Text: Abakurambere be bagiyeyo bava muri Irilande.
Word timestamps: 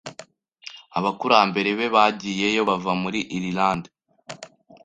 Abakurambere 0.97 1.71
be 1.79 1.87
bagiyeyo 1.95 2.61
bava 2.69 2.91
muri 3.01 3.19
Irilande. 3.35 3.89